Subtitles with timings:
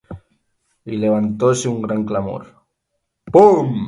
[0.83, 2.43] Y levantóse un gran clamor: